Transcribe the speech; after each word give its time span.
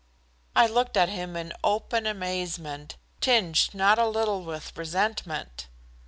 I 0.55 0.65
looked 0.65 0.97
at 0.97 1.09
him 1.09 1.35
in 1.37 1.53
open 1.63 2.07
amazement, 2.07 2.97
tinged 3.19 3.69
not 3.75 3.99
a 3.99 4.07
little 4.07 4.41
with 4.43 4.75
resentment. 4.75 5.67